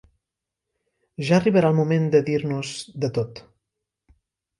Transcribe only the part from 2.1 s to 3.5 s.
de dir-nos de tot!